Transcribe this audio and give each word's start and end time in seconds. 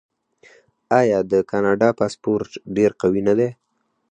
آیا 0.99 1.19
د 1.31 1.33
کاناډا 1.51 1.89
پاسپورت 1.99 2.49
ډیر 2.75 2.91
قوي 3.01 3.21
نه 3.27 3.33
دی؟ 3.39 3.49